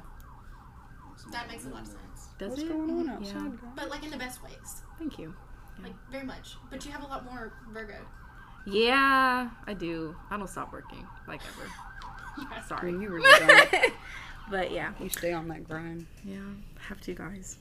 [1.33, 2.29] That makes a lot of sense.
[2.39, 2.69] Does What's it?
[2.69, 3.13] going on Yeah.
[3.15, 3.71] outside, guys?
[3.75, 4.83] But, like, in the best ways.
[4.99, 5.35] Thank you.
[5.83, 6.57] Like, very much.
[6.71, 7.97] But you have a lot more Virgo.
[8.67, 10.15] Yeah, I do.
[10.31, 11.71] I don't stop working like ever.
[12.39, 12.91] I Sorry.
[12.93, 13.93] you really don't.
[14.51, 16.07] but yeah, You stay on that grind.
[16.25, 16.39] yeah,
[16.89, 17.59] have to guys.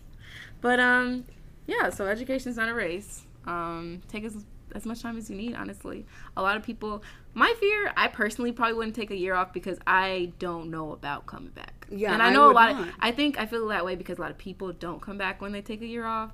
[0.62, 1.26] But um,
[1.68, 1.90] yeah.
[1.90, 3.24] So education's not a race.
[3.46, 5.56] Um, take as as much time as you need.
[5.56, 7.04] Honestly, a lot of people.
[7.34, 11.26] My fear, I personally probably wouldn't take a year off because I don't know about
[11.26, 11.86] coming back.
[11.92, 12.72] Yeah, and I I know a would lot.
[12.72, 12.90] Of.
[13.00, 15.52] I think I feel that way because a lot of people don't come back when
[15.52, 16.32] they take a year off.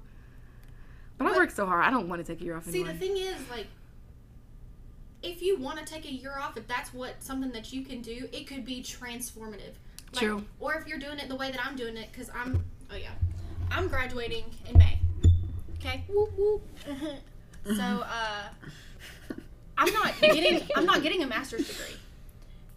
[1.17, 1.85] But, I work so hard.
[1.85, 2.93] I don't want to take a year off See, anyway.
[2.93, 3.67] the thing is, like,
[5.23, 8.01] if you want to take a year off, if that's what something that you can
[8.01, 9.73] do, it could be transformative.
[10.13, 10.43] Like, True.
[10.59, 13.11] Or if you're doing it the way that I'm doing it, because I'm, oh yeah,
[13.69, 14.99] I'm graduating in May.
[15.79, 16.03] Okay.
[16.09, 16.61] Whoop whoop.
[17.65, 18.43] so, uh,
[19.77, 21.95] I'm not getting, I'm not getting a master's degree.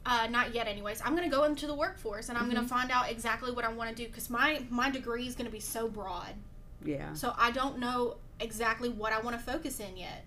[0.06, 1.00] Uh, not yet, anyways.
[1.04, 2.54] I'm gonna go into the workforce and I'm Mm-hmm.
[2.56, 5.48] gonna find out exactly what I want to do because my my degree is gonna
[5.50, 6.34] be so broad.
[6.84, 7.14] Yeah.
[7.14, 10.24] So I don't know exactly what I want to focus in yet.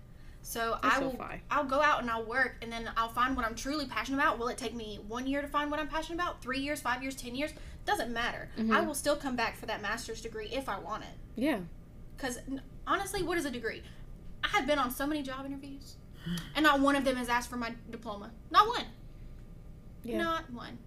[0.48, 1.42] So That's I will fine.
[1.50, 4.38] I'll go out and I'll work and then I'll find what I'm truly passionate about.
[4.38, 6.40] Will it take me one year to find what I'm passionate about?
[6.40, 7.50] Three years, five years, ten years?
[7.84, 8.48] Doesn't matter.
[8.58, 8.72] Mm-hmm.
[8.72, 11.10] I will still come back for that master's degree if I want it.
[11.36, 11.58] yeah.
[12.16, 12.38] Because
[12.86, 13.82] honestly, what is a degree?
[14.42, 15.96] I have been on so many job interviews,
[16.56, 18.30] and not one of them has asked for my diploma.
[18.50, 18.86] Not one.
[20.02, 20.16] Yeah.
[20.18, 20.78] Not one.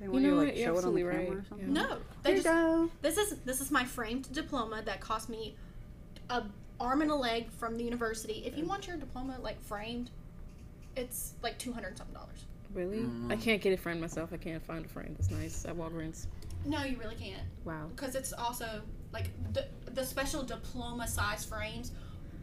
[0.00, 0.46] They You want know you to what?
[0.48, 1.28] like You're show it on the absolutely camera right.
[1.38, 1.76] or something.
[1.76, 1.82] Yeah.
[1.82, 1.98] No.
[2.22, 2.90] They Here you just go.
[3.02, 5.54] This is this is my framed diploma that cost me
[6.30, 6.42] a
[6.80, 8.42] arm and a leg from the university.
[8.46, 10.10] If you want your diploma like framed,
[10.96, 12.44] it's like two hundred something dollars.
[12.72, 12.98] Really?
[12.98, 13.30] Mm.
[13.30, 14.30] I can't get it framed myself.
[14.32, 16.26] I can't find a frame that's nice at Walgreens.
[16.66, 17.86] No, you really can't Wow.
[17.94, 18.82] because it's also
[19.12, 21.92] like the the special diploma size frames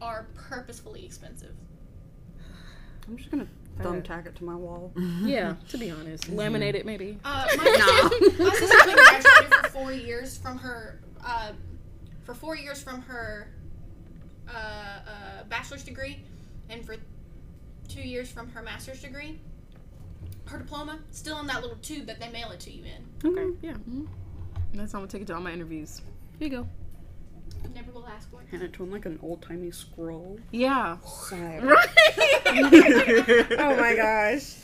[0.01, 1.53] are purposefully expensive.
[3.07, 3.47] I'm just gonna
[3.79, 4.91] thumbtack it to my wall.
[5.23, 7.17] Yeah, to be honest, laminate it maybe.
[7.25, 7.63] Uh, my,
[8.39, 11.51] my sister's been graduated for four years from her, uh,
[12.23, 13.49] for four years from her
[14.49, 16.19] uh, uh, bachelor's degree,
[16.69, 16.95] and for
[17.87, 19.39] two years from her master's degree.
[20.45, 23.29] Her diploma still in that little tube that they mail it to you in.
[23.29, 23.73] Okay, yeah.
[23.89, 24.07] mhm.
[24.73, 26.01] That's how I'm gonna take it to all my interviews.
[26.39, 26.67] Here you go.
[27.75, 28.47] Never will ask for it.
[28.49, 30.39] Hand it to him like an old timey scroll.
[30.51, 30.97] Yeah.
[31.31, 31.59] Right.
[32.47, 34.55] oh my gosh.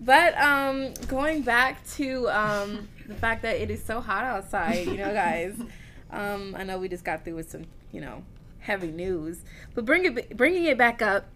[0.00, 4.96] But um going back to um the fact that it is so hot outside, you
[4.96, 5.56] know, guys.
[6.10, 8.22] Um I know we just got through with some, you know,
[8.66, 9.38] heavy news,
[9.74, 11.26] but bring it bringing it back up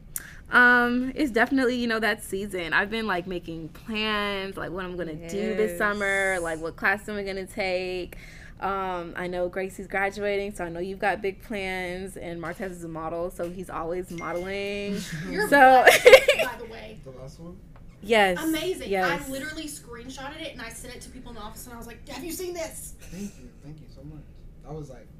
[0.52, 4.96] um it's definitely you know that season i've been like making plans like what i'm
[4.96, 8.16] gonna do this summer like what class am i gonna take
[8.60, 12.82] um i know gracie's graduating so i know you've got big plans and martez is
[12.82, 14.98] a model so he's always modeling
[15.30, 16.04] You're so blessed,
[16.42, 16.98] by the way.
[17.04, 17.56] The last one?
[18.02, 18.90] yes Amazing.
[18.90, 21.74] yes I literally screenshotted it and I sent it to people in the office and
[21.74, 22.94] I was like, Have you seen this?
[23.00, 23.50] Thank you.
[23.62, 24.24] Thank you so much.
[24.68, 25.19] I was like, thank you.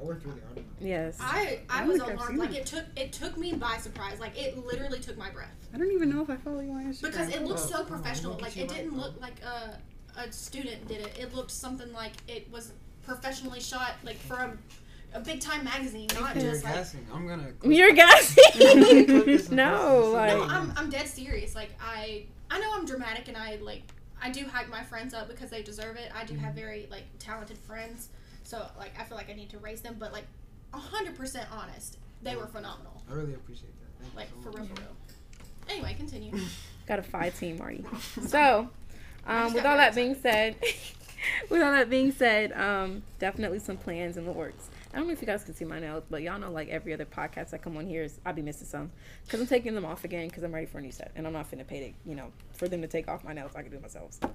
[0.00, 0.86] I worked really hard on that.
[0.86, 2.38] yes I, I, I was don't think I've alarmed.
[2.38, 2.58] Like it.
[2.58, 4.20] it took it took me by surprise.
[4.20, 5.54] Like it literally took my breath.
[5.74, 7.02] I don't even know if I follow you on Instagram.
[7.02, 8.32] Because it looked Oh, so oh, professional.
[8.32, 9.02] look at Like it didn't now.
[9.02, 9.78] look like a
[10.18, 11.18] a student did it.
[11.18, 12.72] It looked something like it was
[13.04, 14.58] professionally shot like for a,
[15.14, 16.86] a big time magazine, not You're just like.
[17.12, 17.52] I'm gonna.
[17.62, 21.54] you're Clip gassing no like No, I'm, I'm dead serious.
[21.54, 23.82] Like I I know I'm dramatic and I like
[24.20, 26.10] I do hype my friends up because they deserve it.
[26.14, 26.58] I do have mm-hmm.
[26.60, 28.08] very like talented friends,
[28.46, 29.96] so like I feel like I need to raise them.
[29.98, 30.24] But like
[30.72, 33.02] hundred percent honest, they were phenomenal.
[33.10, 34.04] I really appreciate that.
[34.04, 34.78] Thank Like you for so real, much.
[34.78, 34.96] for real.
[35.68, 36.32] Anyway, continue.
[36.86, 37.84] got a five team Marty.
[38.26, 38.68] So,
[39.26, 40.56] um, with all that being said,
[41.50, 44.68] with all that being said, um, definitely some plans in the works.
[44.96, 46.94] I don't know if you guys can see my nails, but y'all know like every
[46.94, 48.90] other podcast I come on here is I'll be missing some
[49.26, 51.34] because I'm taking them off again because I'm ready for a new set and I'm
[51.34, 53.52] not finna pay to you know for them to take off my nails.
[53.54, 54.12] I can do it myself.
[54.12, 54.30] So.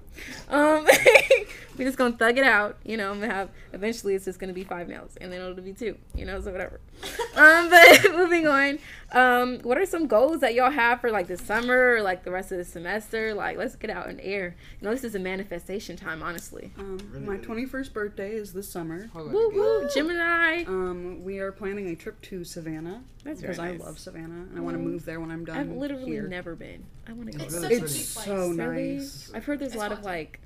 [0.48, 0.86] Um,
[1.76, 2.76] we just gonna thug it out.
[2.84, 5.60] You know, I'm gonna have eventually it's just gonna be five nails and then it'll
[5.60, 5.98] be two.
[6.14, 6.80] You know, so whatever.
[7.34, 8.78] um, but moving on.
[9.10, 12.30] Um, what are some goals that y'all have for like the summer or like the
[12.30, 13.34] rest of the semester?
[13.34, 14.54] Like, let's get out in the air.
[14.80, 16.72] You know, this is a manifestation time, honestly.
[16.78, 19.10] Um, my 21st birthday is this summer.
[19.14, 20.51] Woo woo, Gemini.
[20.60, 24.56] Um, we are planning a trip to Savannah That's because very I love Savannah and
[24.58, 24.86] I want to Mm.
[24.86, 25.56] move there when I'm done.
[25.58, 26.28] I've literally here.
[26.28, 26.84] never been.
[27.06, 27.44] I want to go.
[27.44, 28.26] It's really such a It's place.
[28.26, 28.94] so Really?
[28.96, 29.30] nice.
[29.34, 30.40] I've heard there's a It's lot of like,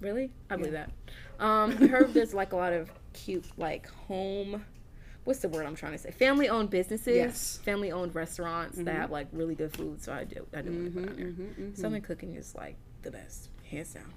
[0.00, 0.30] really?
[0.50, 0.86] I believe Yeah.
[1.38, 1.44] that.
[1.44, 4.64] Um, I heard there's like a lot of cute like home.
[5.24, 6.10] What's the word I'm trying to say?
[6.10, 7.58] Family owned businesses, Yes.
[7.64, 8.94] family owned restaurants that Mhm.
[9.00, 10.02] have like really good food.
[10.02, 11.26] So I do, I do want to go down there.
[11.26, 11.76] Mhm, mhm, mhm.
[11.78, 14.12] Southern cooking is like the best, hands down.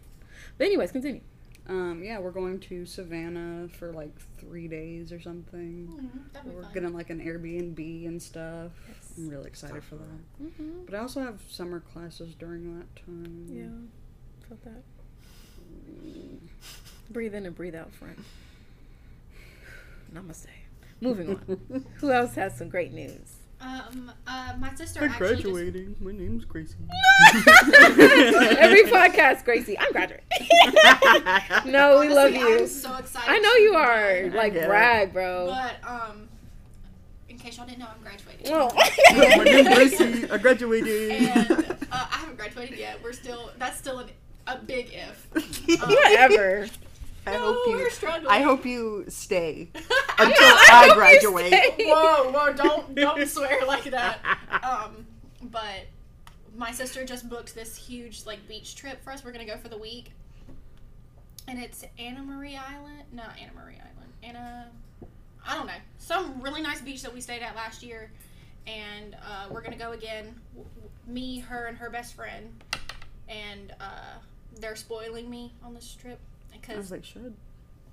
[0.57, 1.21] But anyways, continue.
[1.69, 6.09] Um, yeah, we're going to Savannah for like three days or something.
[6.45, 6.73] Mhm, We're fun.
[6.73, 8.71] getting like an Airbnb and stuff.
[8.87, 9.13] Yes.
[9.17, 10.43] I'm really excited for that.
[10.43, 10.85] Mm-hmm.
[10.85, 13.47] But I also have summer classes during that time.
[13.49, 14.83] Yeah, felt that.
[17.09, 18.23] Breathe in and breathe out, friend.
[20.13, 20.47] Namaste.
[21.01, 21.85] Moving on.
[21.99, 23.36] Who else has some great news?
[23.59, 25.95] Um, uh, my sister I'm actually just graduating.
[25.99, 26.75] My name's Gracie.
[28.59, 30.25] Every podcast, Gracie, I'm graduating.
[31.71, 32.59] no, we love you.
[32.59, 33.29] I'm so excited.
[33.29, 34.29] I know you are.
[34.29, 34.67] Like get it.
[34.67, 35.47] brag, bro.
[35.47, 36.27] But um,
[37.29, 38.47] in case y'all didn't know, I'm graduating.
[38.53, 38.69] Oh.
[39.37, 40.29] My name's Gracie.
[40.29, 41.11] I graduated.
[41.11, 42.99] and uh, I haven't graduated yet.
[43.03, 43.51] We're still.
[43.57, 44.09] That's still an,
[44.45, 45.27] a big if.
[45.81, 46.67] Um, Whatever.
[47.27, 47.89] I no, hope you.
[48.29, 51.53] I hope you stay until know, I, graduate.
[51.77, 52.53] whoa, whoa!
[52.53, 54.19] Don't don't swear like that.
[54.63, 55.05] Um,
[55.41, 55.87] but
[56.55, 59.25] my sister just booked this huge like beach trip for us.
[59.25, 60.13] We're gonna go for the week,
[61.49, 63.03] and it's Anna Marie Island.
[63.11, 64.13] No, Anna Marie Island.
[64.23, 64.67] Anna.
[65.45, 65.73] I don't know.
[65.97, 68.09] Some really nice beach that we stayed at last year,
[68.65, 70.33] and uh, we're gonna go again.
[71.05, 72.63] Me, her, and her best friend,
[73.27, 74.17] and uh,
[74.59, 76.36] they're spoiling me on this trip I
[76.67, 77.33] because was like, should.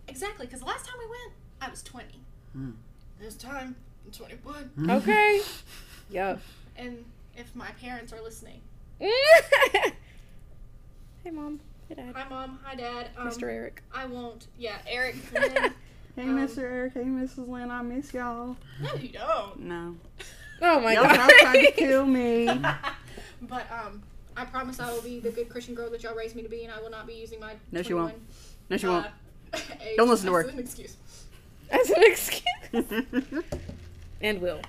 [0.09, 2.21] exactly because the last time we went, I was twenty.
[2.53, 2.71] Hmm.
[3.21, 4.71] This time, I'm twenty-one.
[4.91, 5.41] Okay.
[6.11, 6.41] Yup.
[6.77, 7.05] And
[7.37, 8.61] if my parents are listening,
[8.99, 9.11] hey,
[11.33, 11.61] mom.
[11.89, 12.13] Hey, dad.
[12.15, 13.09] hi mom, hi dad.
[13.17, 13.45] Um, Mr.
[13.45, 13.83] Eric.
[13.95, 14.47] I won't.
[14.59, 15.17] Yeah, Eric.
[15.33, 15.73] Lynn.
[16.17, 16.59] Hey, Um, Mr.
[16.59, 16.95] Eric.
[16.95, 17.49] Hey, Mrs.
[17.49, 17.73] Lynn.
[17.73, 18.57] I miss y'all.
[18.81, 19.59] no, you don't.
[19.59, 19.97] No.
[20.63, 21.15] Oh my y'all god.
[21.17, 22.47] stop trying to kill me.
[23.43, 24.01] but um,
[24.37, 26.63] I promise I will be the good Christian girl that y'all raised me to be,
[26.63, 27.55] and I will not be using my.
[27.73, 28.15] No, she won't.
[28.69, 29.07] 21, No, she won't.
[29.07, 29.59] uh,
[29.97, 30.51] Don't listen to as her.
[30.51, 30.97] An excuse.
[31.71, 32.45] As an excuse.
[34.21, 34.61] and will.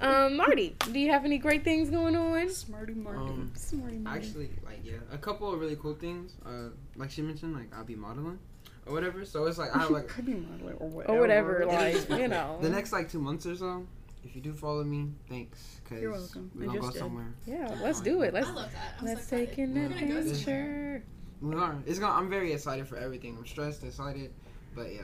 [0.00, 2.50] Um, Marty, do you have any great things going on?
[2.50, 3.20] Smarty Marty.
[3.20, 4.26] Um, Smarty Marty.
[4.26, 6.34] Actually, like yeah, a couple of really cool things.
[6.44, 8.38] Uh, like she mentioned, like I'll be modeling
[8.86, 9.24] or whatever.
[9.24, 11.16] So it's like I have like could be modeling or whatever.
[11.16, 12.58] or whatever, like you know.
[12.60, 13.86] the next like two months or so.
[14.24, 15.80] if you do follow me, thanks.
[15.88, 16.50] Cause You're welcome.
[16.54, 16.98] We're gonna go did.
[16.98, 17.32] somewhere.
[17.46, 18.34] Yeah, let's do it.
[18.34, 18.94] Let's I love that.
[19.00, 21.02] I'm let's so take an We're go adventure.
[21.44, 21.76] We are.
[21.86, 22.14] It's gonna.
[22.14, 23.36] I'm very excited for everything.
[23.38, 24.30] I'm stressed, excited,
[24.74, 25.02] but yeah,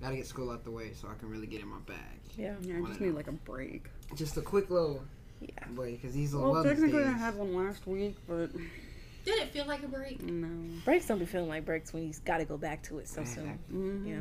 [0.00, 1.96] gotta get school out the way so I can really get in my bag.
[2.36, 2.54] Yeah.
[2.62, 3.86] Yeah, I just need like a break.
[4.14, 5.02] Just a quick little.
[5.40, 5.66] Yeah.
[5.70, 8.52] Boy, because these little Well, wellness technically, I had one last week, but
[9.24, 10.22] Did it feel like a break?
[10.22, 10.48] no.
[10.84, 13.24] Breaks don't be feeling like breaks when you got to go back to it so
[13.24, 13.44] soon.
[13.44, 13.76] Exactly.
[13.76, 14.06] Mhm.
[14.08, 14.20] Yeah.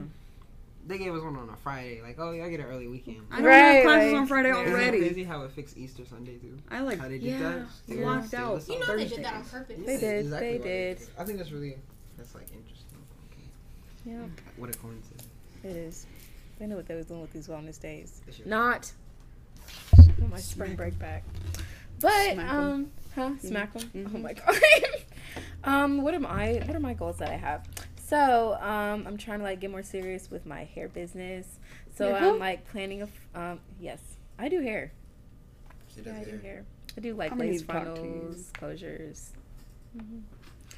[0.88, 2.02] They gave us one on a Friday.
[2.02, 3.22] Like, oh, yeah, I get an early weekend.
[3.32, 5.00] I don't Right, have classes like- on Friday Isn't it already.
[5.00, 6.58] crazy how it fixed Easter Sunday too.
[6.70, 6.98] I like.
[7.00, 7.58] How they did Yeah, that?
[7.58, 7.66] yeah.
[7.96, 8.54] They Blocked they out.
[8.56, 9.78] list You on know they did that on purpose.
[9.86, 10.98] They did, Exactly they what did.
[10.98, 11.10] it is.
[11.20, 11.78] I think that's really
[12.18, 12.98] that's like interesting.
[13.32, 14.12] Okay.
[14.12, 14.26] Yeah.
[14.58, 15.28] What a coincidence.
[15.64, 16.06] It is.
[16.60, 18.22] They know what they was doing with these wellness days.
[18.46, 18.92] Not.
[19.98, 21.24] I want my spring break back.
[22.00, 22.60] But Smack 'em.
[22.60, 23.32] um, huh?
[23.40, 23.92] Smack them.
[23.96, 24.22] Oh Mhm.
[24.24, 24.56] my god.
[25.64, 26.62] um, what am I?
[26.66, 27.68] What are my goals that I have?
[28.12, 31.48] So um, I'm trying to like get more serious with my hair business.
[31.96, 33.06] So Your I'm like planning a.
[33.06, 34.02] f- Um, yes,
[34.38, 34.92] I do hair.
[35.88, 36.40] She Yeah, does I do hair.
[36.42, 36.66] hair.
[36.98, 38.36] I do like I'm lace need to talk to you.
[38.36, 39.30] frontals, closures.
[39.98, 40.20] hmm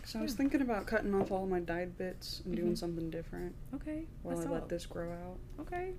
[0.05, 2.77] So I was thinking about cutting off all my dyed bits and doing Mhm.
[2.77, 4.03] something different Okay.
[4.21, 4.53] while that's I all.
[4.59, 5.39] let this grow out.
[5.61, 5.93] Okay.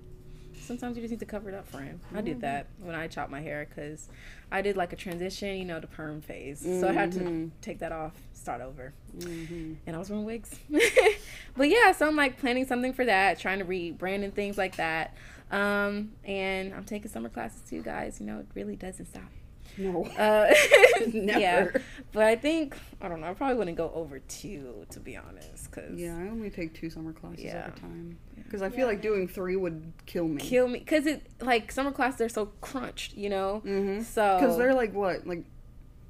[0.61, 1.99] Sometimes you just need to cover it up, friend.
[2.13, 2.41] I did Mhm.
[2.41, 4.09] that when I chopped my hair because
[4.51, 6.59] I did like a transition, you know, the perm phase.
[6.59, 7.51] So I had to Mhm.
[7.61, 9.73] take that off, start over, Mm-hmm.
[9.85, 10.59] and I was wearing wigs.
[11.55, 14.75] but yeah, so I'm like planning something for that, trying to rebrand and things like
[14.77, 15.15] that.
[15.51, 18.19] Um, and I'm taking summer classes too, guys.
[18.19, 19.29] You know, it really doesn't stop.
[19.77, 20.05] No.
[20.05, 20.53] Uh,
[21.13, 21.39] Never.
[21.39, 21.67] Yeah,
[22.13, 23.27] but I think I don't know.
[23.27, 26.89] I probably wouldn't go over two, to be honest, because Yeah, I only take two
[26.89, 27.65] summer classes Yeah.
[27.67, 28.71] at a time because I Yeah.
[28.75, 30.37] feel like doing three would kill me.
[30.41, 30.79] kill me.
[30.79, 33.61] Because it like summer classes are so crunched, you know.
[33.65, 34.03] Mm-hmm.
[34.03, 35.43] So Because they're like what, like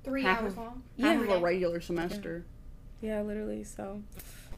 [0.03, 0.83] Three Half hours of- long.
[0.97, 1.13] Yeah.
[1.13, 2.45] half of a regular semester.
[3.01, 3.63] Yeah, literally.
[3.63, 4.03] So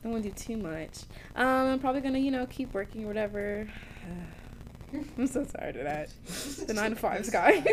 [0.04, 1.04] don't want to do too much.
[1.38, 3.70] Um, I'm probably gonna, you know, keep working or whatever.
[5.18, 6.10] I'm so tired of that.
[6.68, 7.64] The nine to fives, guys.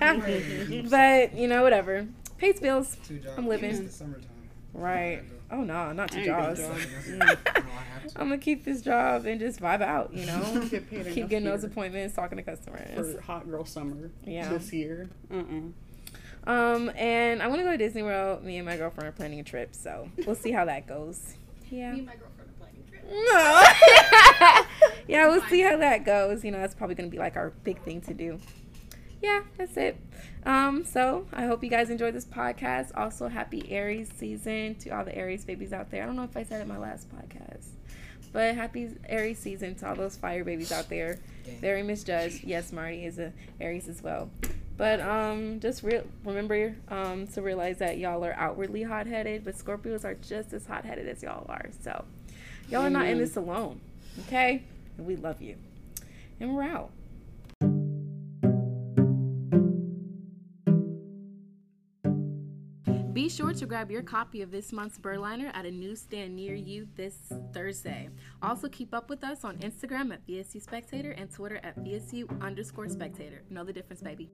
[0.90, 2.06] but you know, whatever.
[2.38, 2.96] Pays bills.
[3.06, 3.20] Two.
[3.36, 3.70] I'm living.
[3.70, 4.28] It's the summertime.
[4.72, 5.22] Right.
[5.50, 6.60] Oh no, not two jobs.
[6.60, 6.86] jobs.
[7.20, 8.20] I have to.
[8.20, 10.12] I'm gonna keep this job and just vibe out.
[10.12, 13.14] You know, Get paid keep getting those appointments, talking to customers.
[13.14, 14.48] for hot girl summer Yeah.
[14.48, 15.08] this year.
[15.32, 16.50] Uh-uh.
[16.50, 18.42] Um, and I want to go to Disney World.
[18.44, 21.34] Me and my girlfriend are planning a trip, so we'll see how that goes.
[21.70, 21.92] Yeah.
[21.92, 23.04] Me and my girlfriend are planning a trip.
[23.10, 24.62] No.
[25.06, 26.44] Yeah, we'll see how that goes.
[26.44, 28.38] You know, that's probably going to be like our big thing to do.
[29.22, 29.98] Yeah, that's it.
[30.44, 32.90] Um, so I hope you guys enjoyed this podcast.
[32.94, 36.02] Also, happy Aries season to all the Aries babies out there.
[36.02, 37.68] I don't know if I said it in my last podcast,
[38.32, 41.18] but happy Aries season to all those fire babies out there.
[41.60, 42.44] Very misjudged.
[42.44, 44.28] Yes, Marty is a Aries as well.
[44.76, 49.54] But um, just re- remember um, to realize that y'all are outwardly hot headed, but
[49.54, 51.70] Scorpios are just as hot headed as y'all are.
[51.80, 52.04] So
[52.68, 53.80] y'all are not in this alone.
[54.26, 54.64] Okay?
[54.96, 55.56] And we love you.
[56.40, 56.90] And we're out.
[63.14, 66.88] Be sure to grab your copy of this month's Burliner at a newsstand near you
[66.96, 67.16] this
[67.52, 68.08] Thursday.
[68.42, 72.88] Also, keep up with us on Instagram at VSU Spectator and Twitter at VSU underscore
[72.88, 73.42] Spectator.
[73.50, 74.30] Know the difference, baby.